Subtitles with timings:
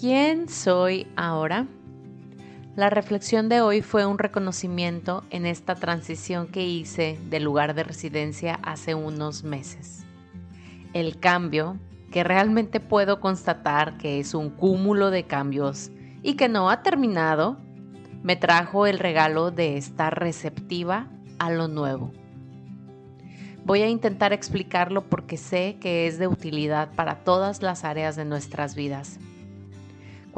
[0.00, 1.66] ¿Quién soy ahora?
[2.76, 7.82] La reflexión de hoy fue un reconocimiento en esta transición que hice del lugar de
[7.82, 10.04] residencia hace unos meses.
[10.92, 11.78] El cambio,
[12.12, 15.90] que realmente puedo constatar que es un cúmulo de cambios
[16.22, 17.56] y que no ha terminado,
[18.22, 21.08] me trajo el regalo de estar receptiva
[21.40, 22.12] a lo nuevo.
[23.64, 28.24] Voy a intentar explicarlo porque sé que es de utilidad para todas las áreas de
[28.24, 29.18] nuestras vidas.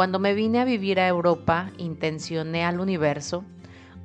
[0.01, 3.45] Cuando me vine a vivir a Europa, intencioné al universo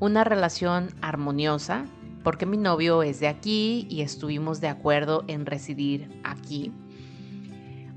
[0.02, 1.86] una relación armoniosa,
[2.22, 6.73] porque mi novio es de aquí y estuvimos de acuerdo en residir aquí.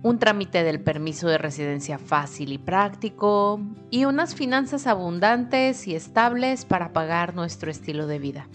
[0.05, 6.65] Un trámite del permiso de residencia fácil y práctico y unas finanzas abundantes y estables
[6.65, 8.47] para pagar nuestro estilo de vida.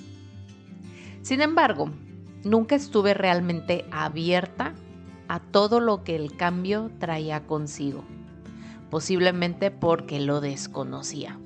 [1.22, 1.90] Sin embargo,
[2.46, 4.73] nunca estuve realmente abierta
[5.28, 8.06] a todo lo que el cambio traía consigo,
[8.94, 11.40] posiblemente porque lo desconocía.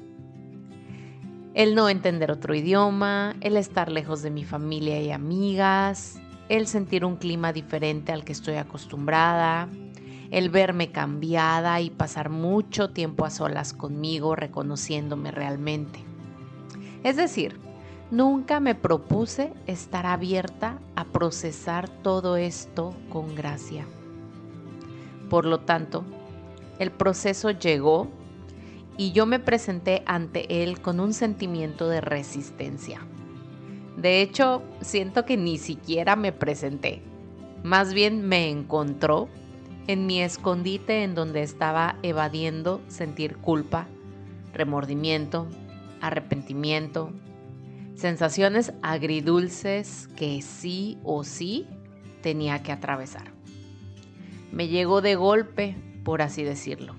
[1.54, 7.06] El no entender otro idioma, el estar lejos de mi familia y amigas, el sentir
[7.06, 9.70] un clima diferente al que estoy acostumbrada,
[10.30, 16.04] el verme cambiada y pasar mucho tiempo a solas conmigo reconociéndome realmente.
[17.06, 17.58] Es decir,
[18.10, 23.86] Nunca me propuse estar abierta a procesar todo esto con gracia.
[25.30, 26.06] Por lo tanto,
[26.80, 28.08] el proceso llegó
[28.98, 33.02] y yo me presenté ante él con un sentimiento de resistencia.
[33.96, 37.02] De hecho, siento que ni siquiera me presenté.
[37.64, 39.28] Más bien me encontró
[39.88, 43.88] en mi escondite en donde estaba evadiendo sentir culpa,
[44.54, 45.48] remordimiento,
[46.02, 47.12] arrepentimiento,
[47.96, 51.66] sensaciones agridulces que sí o sí
[52.22, 53.32] tenía que atravesar.
[54.52, 55.76] Me llegó de golpe,
[56.08, 56.96] por así decirlo.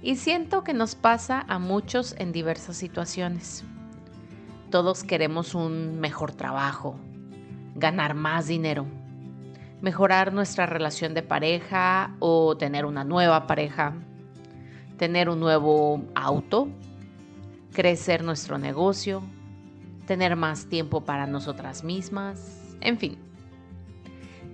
[0.00, 3.64] Y siento que nos pasa a muchos en diversas situaciones.
[4.70, 6.94] Todos queremos un mejor trabajo,
[7.74, 8.86] ganar más dinero,
[9.80, 13.94] mejorar nuestra relación de pareja o tener una nueva pareja,
[14.96, 16.68] tener un nuevo auto,
[17.72, 19.20] crecer nuestro negocio,
[20.06, 23.33] tener más tiempo para nosotras mismas, en fin.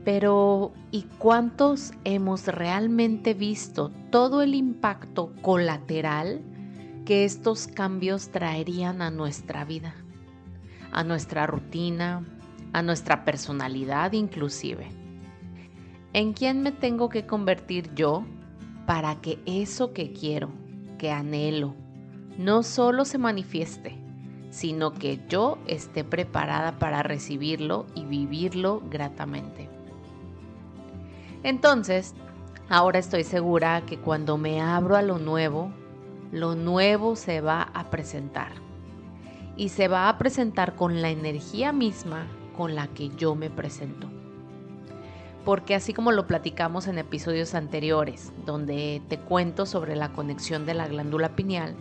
[0.05, 6.43] Pero, ¿y cuántos hemos realmente visto todo el impacto colateral
[7.05, 9.95] que estos cambios traerían a nuestra vida,
[10.93, 12.25] a nuestra rutina,
[12.73, 14.89] a nuestra personalidad inclusive?
[16.13, 18.25] ¿En quién me tengo que convertir yo
[18.87, 20.51] para que eso que quiero,
[20.99, 21.77] que anhelo,
[22.39, 24.01] no solo se manifieste,
[24.51, 29.80] sino que yo esté preparada para recibirlo y vivirlo gratamente.
[31.43, 32.15] Entonces,
[32.69, 35.73] ahora estoy segura que cuando me abro a lo nuevo,
[36.33, 38.53] lo nuevo se va a presentar.
[39.57, 44.09] Y se va a presentar con la energía misma con la que yo me presento.
[45.45, 50.75] Porque así como lo platicamos en episodios anteriores, donde te cuento sobre la conexión de
[50.75, 51.75] la glándula pineal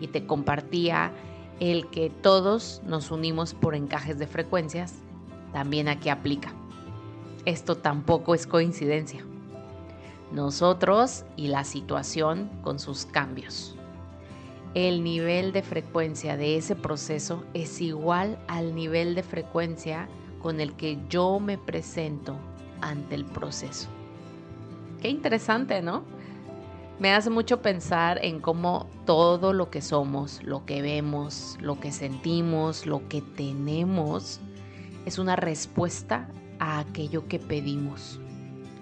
[0.00, 1.12] y te compartía
[1.58, 4.94] el que todos nos unimos por encajes de frecuencias,
[5.52, 6.54] también aquí aplica.
[7.44, 9.24] Esto tampoco es coincidencia.
[10.32, 13.76] Nosotros y la situación con sus cambios.
[14.74, 20.08] El nivel de frecuencia de ese proceso es igual al nivel de frecuencia
[20.40, 22.36] con el que yo me presento
[22.80, 23.88] ante el proceso.
[25.02, 26.04] Qué interesante, ¿no?
[27.00, 31.92] me hace mucho pensar en cómo todo lo que somos, lo que vemos, lo que
[31.92, 34.38] sentimos, lo que tenemos,
[35.06, 36.28] es una respuesta
[36.60, 38.20] a aquello que pedimos,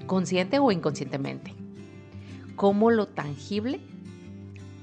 [0.07, 1.55] consciente o inconscientemente.
[2.57, 3.81] Cómo lo tangible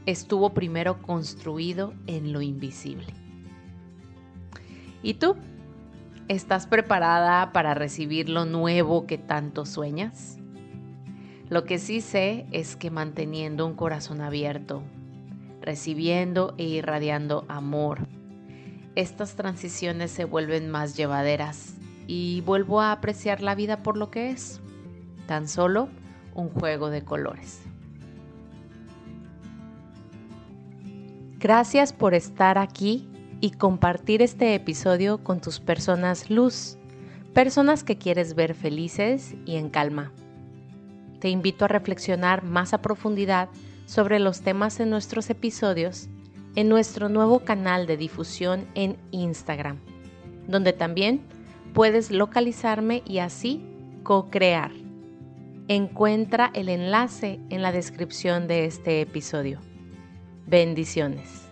[0.05, 3.13] estuvo primero construido en lo invisible.
[5.03, 5.35] ¿Y tú?
[6.27, 10.37] ¿Estás preparada para recibir lo nuevo que tanto sueñas?
[11.49, 14.81] Lo que sí sé es que manteniendo un corazón abierto,
[15.61, 18.07] recibiendo e irradiando amor,
[18.95, 21.74] estas transiciones se vuelven más llevaderas
[22.07, 24.61] y vuelvo a apreciar la vida por lo que es,
[25.27, 25.89] tan solo
[26.33, 27.61] un juego de colores.
[31.39, 33.07] Gracias por estar aquí
[33.41, 36.77] y compartir este episodio con tus personas luz,
[37.33, 40.11] personas que quieres ver felices y en calma
[41.25, 43.49] te invito a reflexionar más a profundidad
[43.87, 46.07] sobre los temas en nuestros episodios
[46.55, 49.79] en nuestro nuevo canal de difusión en Instagram,
[50.47, 51.21] donde también
[51.75, 53.61] puedes localizarme y así
[54.03, 54.71] co-crear.
[55.67, 59.59] Encuentra el enlace en la descripción de este episodio.
[60.47, 61.44] Bendiciones.